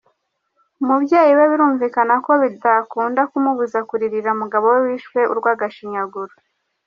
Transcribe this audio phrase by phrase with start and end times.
[0.81, 6.33] Umubyeyi we birumvikana ko bitakunda kumubuza kuririra umugabo we wishwe urwagashinyaguro.